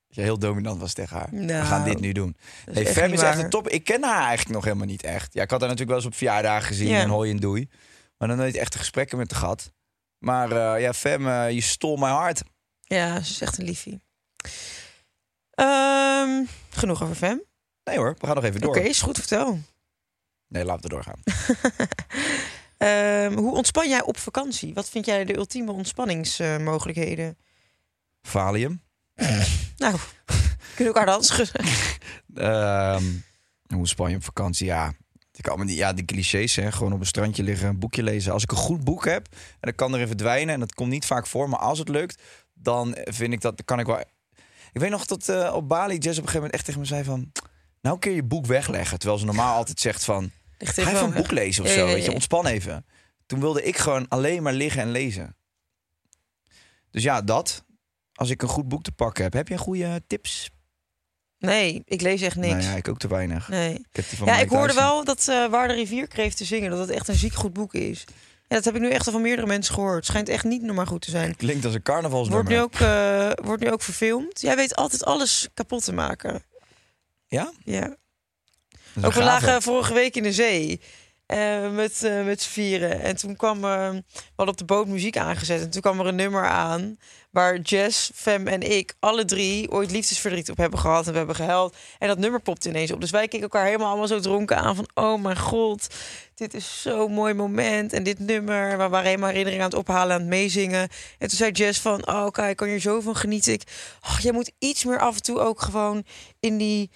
[0.09, 1.29] je heel dominant was tegen haar.
[1.31, 2.37] We Nou, gaan dit nu doen.
[2.73, 3.69] Nee, Fem is echt een top.
[3.69, 5.35] Ik ken haar eigenlijk nog helemaal niet echt.
[5.35, 7.01] Ja, ik had haar natuurlijk wel eens op verjaardagen gezien Ja.
[7.01, 7.69] en hoi en doei.
[8.19, 9.73] Maar dan nooit echte gesprekken met haar gehad.
[10.19, 12.43] Maar eh, ja, Fem, eh, je stol mijn hart.
[12.83, 14.01] Ja, ze is echt een liefie.
[15.51, 17.43] Ehm, genoeg over Fem.
[17.85, 18.71] Nee hoor, we gaan nog even door.
[18.77, 19.59] Oké, is goed, vertel.
[20.49, 21.21] Nee, laten we doorgaan.
[22.79, 24.75] Ehm, hoe ontspan jij op vakantie?
[24.75, 27.39] Wat vind jij de ultieme ontspanningsmogelijkheden?
[28.23, 28.83] Valium.
[29.77, 29.97] Nou,
[30.75, 31.65] kunnen we elkaar de hand schudden?
[32.35, 33.05] Ehm,
[33.75, 34.67] hoe span je op vakantie?
[34.67, 34.93] Ja,
[35.33, 36.73] ik kan me niet, ja, die clichés, hè.
[36.73, 38.33] gewoon op een strandje liggen, een boekje lezen.
[38.33, 41.07] Als ik een goed boek heb en dat kan erin verdwijnen en dat komt niet
[41.07, 42.23] vaak voor, maar als het lukt,
[42.55, 44.01] dan vind ik dat, dan kan ik wel.
[44.73, 46.87] Ik weet nog dat eh, op Bali Jess op een gegeven moment echt tegen me
[46.87, 47.33] zei van,
[47.81, 51.13] nou een keer je boek wegleggen, terwijl ze normaal altijd zegt van, ga even een
[51.13, 52.87] boek lezen of zo, weet je, ontspan even.
[53.27, 55.37] Toen wilde ik gewoon alleen maar liggen en lezen.
[56.91, 57.65] Dus ja, dat.
[58.19, 60.51] Als ik een goed boek te pakken heb, heb je goede tips?
[61.39, 62.53] Nee, ik lees echt niks.
[62.53, 63.49] Nou ja, ik ook te weinig.
[63.49, 63.75] Nee.
[63.75, 64.85] Ik heb die van Ja, Mike ik hoorde Tyson.
[64.85, 67.53] wel dat eh Waar de rivier kreeg te zingen, dat het echt een ziek goed
[67.53, 68.05] boek is.
[68.49, 69.97] Ja, dat heb ik nu echt al van meerdere mensen gehoord.
[69.97, 71.37] Het schijnt echt niet normaal goed te zijn.
[71.37, 72.53] Klinkt als een Wordt carnavalsnummer.
[72.53, 74.41] nu, ook, eh, wordt nu ook verfilmd.
[74.41, 76.43] Jij weet altijd alles kapot te maken.
[77.27, 77.53] Ja?
[77.65, 77.97] Ja.
[79.03, 80.81] Ook we lagen vorige week in de zee.
[81.29, 83.01] Eh, met, eh, met z'n vieren.
[83.01, 83.91] En toen kwam eh,
[84.37, 85.61] we op de boot muziek aangezet.
[85.61, 86.97] En toen kwam er een nummer aan.
[87.31, 91.07] Waar Jess, Fem en ik alle drie ooit liefdesverdriet op hebben gehad.
[91.07, 91.77] En we hebben gehuild.
[91.99, 93.01] En dat nummer popte ineens op.
[93.01, 94.77] Dus wij keken elkaar helemaal allemaal zo dronken aan.
[94.77, 95.87] Van oh mijn god,
[96.35, 97.93] dit is zo'n mooi moment.
[97.93, 98.71] En dit nummer.
[98.71, 100.89] We waren helemaal herinneringen aan het ophalen, aan het meezingen.
[101.19, 103.53] En toen zei Jess van oh kijk, ik kan hier zo van genieten.
[103.53, 103.63] Ik,
[104.21, 106.05] jij moet iets meer af en toe ook gewoon
[106.41, 106.91] in die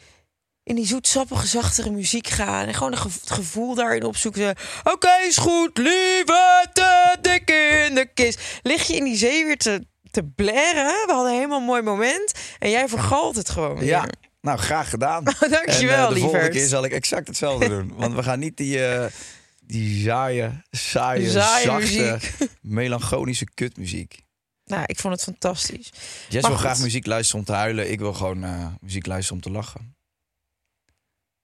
[0.65, 2.67] in die zoetsappige, zachtere muziek gaan.
[2.67, 4.55] En gewoon het gevoel daarin opzoeken.
[4.85, 8.61] Oké, is goed, lieve, te dik in de kist.
[8.63, 11.07] Lig je in die zee weer te, te blaren.
[11.07, 12.33] We hadden helemaal een mooi moment.
[12.59, 13.89] En jij vergalt het gewoon weer.
[13.89, 14.09] Ja,
[14.41, 15.25] nou graag gedaan.
[15.51, 17.93] Dankjewel, en, eh, de volgende keer zal ik exact hetzelfde doen.
[17.97, 19.07] Want we gaan niet die, eh,
[19.61, 22.51] die saaie, saaie, Saaie zachte, muziek.
[22.61, 24.21] melancholische kutmuziek.
[24.65, 25.93] Nou, ik vond het fantastisch.
[26.29, 27.91] Jess wil graag muziek luisteren om te huilen.
[27.91, 29.95] Ik wil gewoon eh, muziek luisteren om te lachen.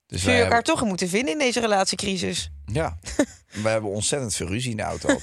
[0.08, 2.50] Dus Zul je elkaar hebben, toch moeten vinden in deze relatiecrisis?
[2.66, 2.98] ja,
[3.62, 5.18] wij hebben ontzettend veel ruzie in de auto.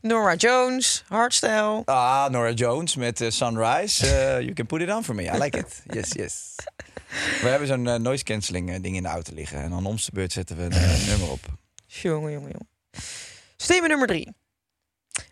[0.00, 1.82] Norma Jones, hardstyle.
[1.84, 4.06] Ah, Nora Jones met eh, Sunrise.
[4.06, 5.22] Eh, you can put it on for me.
[5.22, 5.82] I like it.
[5.86, 6.54] Yes, yes.
[7.42, 9.62] We hebben zo'n eh, noise cancelling ding in de auto liggen.
[9.62, 11.40] En dan om de beurt zetten we een nummer op.
[11.86, 12.68] Jongen, jongen, jongen.
[13.56, 14.34] Statement nummer drie.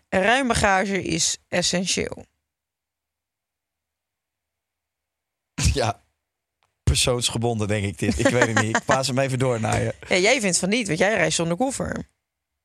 [0.09, 2.25] Een ruim bagage is essentieel.
[5.73, 6.01] Ja,
[6.89, 8.19] persoonsgebonden denk ik dit.
[8.19, 8.75] Ik weet het niet.
[8.75, 9.93] Ik paas hem even door naar je.
[10.07, 12.07] Ja, jij vindt van niet, want jij reist zonder koffer.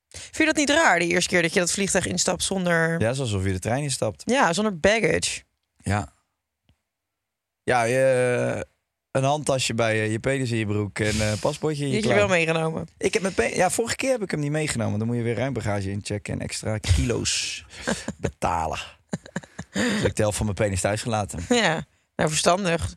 [0.09, 3.01] Vind je dat niet raar, de eerste keer dat je dat vliegtuig instapt zonder...
[3.01, 4.21] Ja, is alsof je de trein instapt.
[4.25, 5.43] Ja, zonder baggage.
[5.77, 6.13] Ja.
[7.63, 8.65] Ja, je,
[9.11, 12.07] een handtasje bij je, je penis in je broek en een paspoortje in Die je
[12.07, 12.87] heb je wel meegenomen.
[12.97, 14.99] Ik heb mijn ja, vorige keer heb ik hem niet meegenomen.
[14.99, 17.65] Dan moet je weer ruimbagage inchecken en extra kilo's
[18.17, 18.79] betalen.
[19.71, 21.45] Dus ik heb de helft van mijn penis thuis gelaten.
[21.49, 21.85] Ja,
[22.15, 22.95] nou verstandig.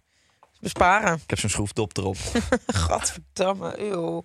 [0.60, 1.14] Besparen.
[1.14, 2.16] Ik heb zo'n schroefdop erop.
[2.66, 4.24] Gadverdamme, eeuw.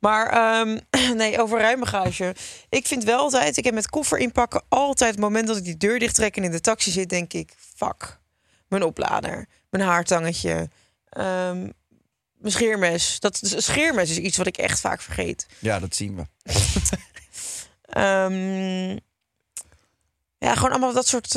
[0.00, 0.78] Maar ehm,
[1.16, 2.34] nee, over ruimbagage.
[2.68, 5.76] Ik vind wel altijd, ik heb met koffer inpakken altijd het moment dat ik die
[5.76, 8.18] deur dicht trek en in de taxi zit, denk ik, fuck.
[8.68, 10.70] Mijn oplader, mijn haartangetje,
[11.08, 11.60] ehm,
[12.36, 13.20] mijn scheermes.
[13.20, 15.46] Dat een scheermes is iets wat ik echt vaak vergeet.
[15.58, 16.24] Ja, dat zien we.
[17.86, 18.90] Ehm,
[20.38, 21.34] ja, gewoon allemaal dat soort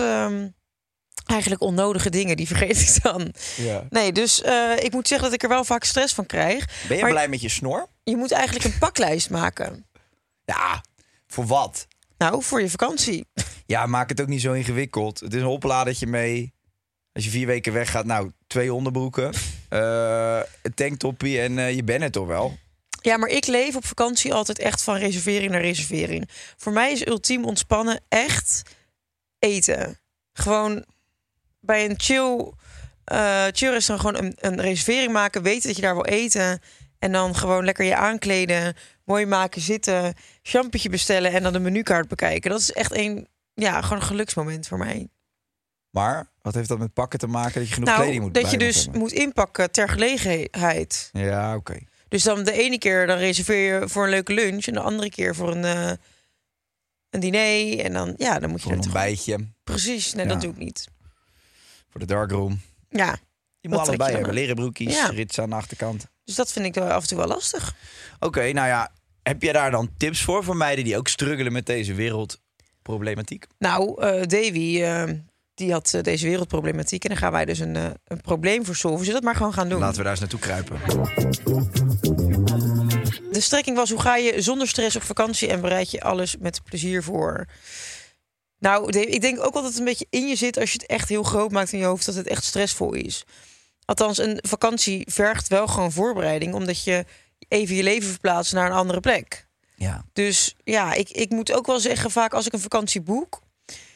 [1.30, 3.34] eigenlijk onnodige dingen, die vergeet ik dan.
[3.58, 3.86] Ja.
[3.90, 6.66] Nee, dus eh, ik moet zeggen dat ik er wel vaak stress van krijg.
[6.88, 7.88] Ben je Maar- blij met je snor?
[8.04, 9.86] Je moet eigenlijk een paklijst maken.
[10.46, 10.84] Ja,
[11.28, 11.88] voor wat?
[12.18, 13.26] Nou, voor je vakantie.
[13.66, 15.20] Ja, maak het ook niet zo ingewikkeld.
[15.20, 16.54] Het is een opladertje mee.
[17.14, 19.34] Als je vier weken weggaat, nou, twee onderbroeken,
[19.70, 22.58] eh, een tanktoppie en eh, je bent het toch wel.
[23.02, 26.30] Ja, maar ik leef op vakantie altijd echt van reservering naar reservering.
[26.58, 28.62] Voor mij is ultiem ontspannen echt
[29.40, 30.00] eten.
[30.34, 30.86] Gewoon
[31.60, 32.52] bij een chill,
[33.04, 35.44] eh chill restaurant gewoon een, een reservering maken.
[35.44, 36.62] Weten dat je daar wil eten.
[37.00, 38.76] En dan gewoon lekker je aankleden.
[39.04, 40.14] Mooi maken, zitten.
[40.42, 42.52] Champetje bestellen en dan de menukaart bekijken.
[42.52, 45.08] Dat is echt een, ja, gewoon een geluksmoment voor mij.
[45.90, 48.52] Maar wat heeft dat met pakken te maken dat je genoeg nou, kleding moet dat
[48.52, 49.00] je dus hebben?
[49.02, 51.10] moet inpakken ter gelegenheid.
[51.14, 51.78] Ja, oké.
[52.08, 55.10] Dus dan de ene keer dan reserveer je voor een leuke lunch en de andere
[55.10, 55.92] keer voor een, eh,
[57.10, 57.80] een diner.
[57.80, 60.32] En dan, ja, dan moet je Voor een ontbijtje, Precies, nee, Ja.
[60.32, 60.88] dat doe ik niet.
[62.00, 62.62] Voor de darkroom.
[62.90, 63.18] Ja,
[63.60, 64.34] Je moet allebei hebben.
[64.34, 65.08] Leren broekjes, Ja.
[65.08, 66.08] rits aan de achterkant.
[66.24, 67.76] dus dat vind ik af en toe wel lastig.
[68.20, 68.92] Oké, nou ja.
[69.24, 73.46] Heb je daar dan tips voor voor meiden die ook struggelen met deze wereldproblematiek?
[73.58, 75.04] Nou, eh, Davy, eh,
[75.54, 77.04] die had eh, deze wereldproblematiek.
[77.04, 79.06] En dan gaan wij dus een, een probleem voor solven.
[79.06, 79.80] Zullen we dat maar gewoon gaan doen?
[79.80, 80.80] Laten we daar eens naartoe kruipen.
[83.32, 86.64] De strekking was, hoe ga je zonder stress op vakantie en bereid je alles met
[86.64, 87.46] plezier voor?
[88.60, 91.24] Nou, ik denk ook het een beetje in je zit als je het echt heel
[91.24, 93.24] groot maakt in je hoofd, dat het echt stressvol is.
[93.86, 97.06] Althans, een vakantie vergt wel gewoon voorbereiding, omdat je
[97.48, 99.48] even je leven verplaatst naar een andere plek.
[99.76, 100.06] Ja.
[100.14, 103.42] Dus ja, ik, ik moet ook wel zeggen, vaak als ik een vakantie boek,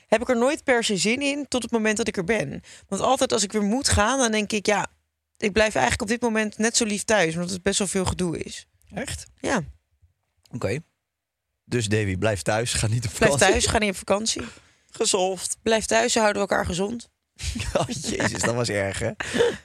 [0.08, 2.62] heb ik er nooit per se zin in tot het moment dat ik er ben.
[2.88, 4.88] Want altijd als ik weer moet gaan, dan denk ik, ja,
[5.38, 8.06] ik blijf eigenlijk op dit moment net zo lief thuis, omdat het best wel veel
[8.06, 8.68] gedoe is.
[8.94, 9.26] Echt?
[9.40, 9.64] Ja,
[10.54, 10.80] Oké.
[11.66, 12.74] Dus Davy, blijf thuis.
[12.74, 13.48] Ga niet op blijf vakantie.
[13.48, 14.42] thuis, ga niet op vakantie.
[14.92, 15.58] Gesolved.
[15.62, 17.10] Blijf thuis, houden we elkaar gezond.
[17.78, 19.12] Oh, jezus, dat was erg, hè?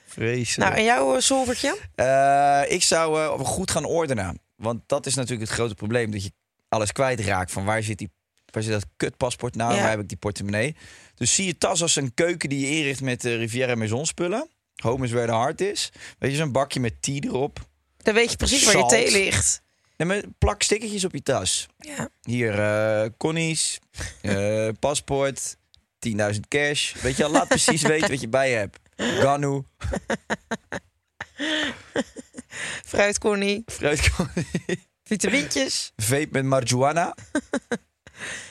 [0.06, 0.70] Vreselijk.
[0.70, 1.78] Nou, en jouw uh, solvertje?
[1.94, 4.40] Eh, ik zou eh, goed gaan ordenen.
[4.56, 6.10] Want dat is natuurlijk het grote probleem.
[6.10, 6.32] Dat je
[6.68, 7.52] alles kwijtraakt.
[7.52, 8.10] Van waar zit, die,
[8.52, 9.74] waar zit dat kutpaspoort nou?
[9.74, 9.80] Ja.
[9.80, 10.76] Waar heb ik die portemonnee?
[11.14, 14.48] Dus zie je tas als een keuken die je inricht met de Riviera Maison spullen.
[14.74, 15.92] Home is where the heart is.
[16.18, 17.68] Weet je, zo'n bakje met tea erop.
[17.96, 19.62] Dan weet je precies waar je thee ligt.
[19.98, 21.66] Nee, maar plak stickertjes op je tas.
[21.78, 22.08] Ja.
[22.22, 23.78] Hier, eh Connie's,
[24.22, 25.56] eh, paspoort,
[26.08, 26.92] 10.000 cash.
[26.94, 28.78] Weet je, al, laat precies weten wat je bij je hebt.
[28.96, 29.62] Ganu,
[32.84, 34.10] Fruitcorny, fruit,
[35.04, 35.92] vitamintjes.
[35.96, 37.14] vape met marijuana,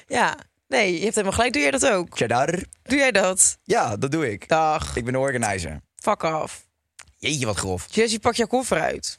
[0.07, 1.53] Ja, nee, je hebt helemaal gelijk.
[1.53, 2.17] Doe jij dat ook?
[2.17, 2.63] cheddar.
[2.83, 3.57] Doe jij dat?
[3.63, 4.47] Ja, dat doe ik.
[4.47, 5.81] Dag, Ik ben de organizer.
[5.95, 6.65] fuck af.
[7.17, 7.85] Jeetje, wat grof.
[7.89, 9.17] Jessie, pak jouw koffer uit.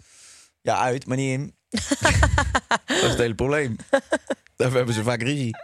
[0.60, 1.56] Ja, uit, maar niet in.
[1.70, 3.76] Dat is het hele probleem.
[4.56, 5.56] Daarvoor hebben ze vaak ruzie.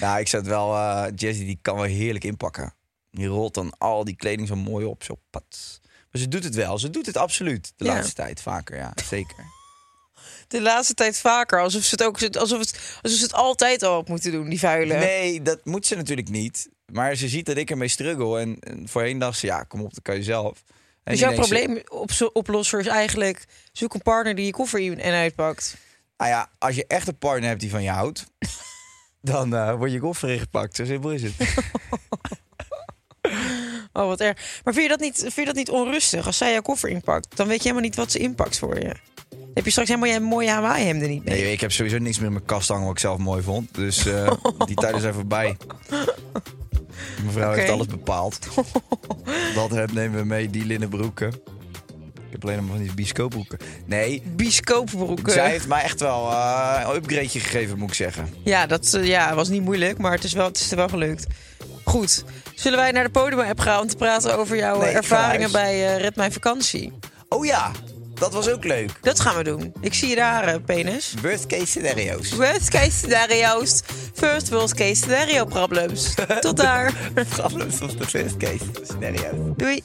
[0.00, 0.74] nou, ik zet wel...
[0.74, 2.74] eh Jessie, die kan wel heerlijk inpakken.
[3.10, 5.04] Die rolt dan al die kleding zo mooi op.
[5.04, 5.80] Zo pat.
[6.10, 6.78] Maar ze doet het wel.
[6.78, 7.72] Ze doet het absoluut.
[7.76, 7.94] De Ja.
[7.94, 8.92] laatste tijd vaker, ja.
[9.04, 9.44] Zeker.
[10.48, 11.60] De laatste tijd vaker.
[11.60, 14.58] Alsof ze het ook alsof het, alsof ze het altijd al op moeten doen, die
[14.58, 14.94] vuile.
[14.98, 16.68] Nee, dat moet ze natuurlijk niet.
[16.92, 18.40] Maar ze ziet dat ik ermee struggle.
[18.40, 20.62] En, en voorheen dacht ze, ja, kom op, dat kan je zelf.
[21.04, 23.44] En dus jouw ze, probleem op, oplosser is eigenlijk...
[23.72, 25.76] zoek een partner die je koffer in en uitpakt.
[26.16, 28.26] nou ja, als je echt een partner hebt die van je houdt...
[29.20, 30.76] dan eh word je koffer ingepakt.
[30.76, 31.34] Zo simpel is het.
[33.92, 34.60] Oh, wat erg.
[34.64, 37.36] Maar vind je, dat niet, vind je dat niet onrustig als zij jouw koffer inpakt?
[37.36, 38.94] Dan weet je helemaal niet wat ze inpakt voor je.
[39.54, 41.40] Heb je straks helemaal je mooie Hawaii-hemden niet mee.
[41.42, 43.74] Nee, ik heb sowieso niks meer in mijn kast hangen wat ik zelf mooi vond.
[43.74, 44.32] Dus eh,
[44.66, 45.56] die tijden zijn voorbij.
[47.24, 47.72] Mevrouw heeft Oké.
[47.72, 48.38] alles bepaald.
[49.54, 51.28] Dat heb nemen we mee, die linnen broeken.
[51.28, 53.58] Ik heb alleen nog maar van die biscoopbroeken.
[53.86, 55.32] Nee, Biscoopbroeken.
[55.32, 58.34] zij heeft mij echt wel eh, een upgradeje gegeven, moet ik zeggen.
[58.44, 60.88] Ja, dat eh, ja, was niet moeilijk, maar het is, wel, het is er wel
[60.88, 61.26] gelukt.
[61.84, 62.24] Goed.
[62.54, 66.00] Zullen wij naar de podium-app gaan om te praten over jouw Nee, ervaringen bij eh,
[66.00, 66.92] Red Mijn Vakantie?
[67.28, 67.70] Oh ja,
[68.22, 68.90] Dat was ook leuk.
[69.00, 69.72] Dat gaan we doen.
[69.80, 71.14] Ik zie je daar, eh, penis.
[71.22, 72.32] Worst case scenario's.
[72.32, 73.82] Worst case scenario's.
[74.14, 76.14] First worst case scenario problems.
[76.40, 76.92] Tot daar.
[77.28, 79.54] Problems of the first case scenario.
[79.56, 79.82] Doei.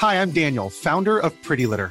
[0.00, 1.90] Hi, I'm Daniel, founder of Pretty Litter.